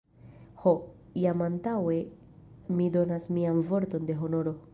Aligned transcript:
Ho, 0.61 0.71
jam 1.23 1.43
antaŭe 1.49 1.99
mi 2.79 2.89
donas 2.97 3.29
mian 3.37 3.65
vorton 3.71 4.11
de 4.11 4.19
honoro! 4.25 4.61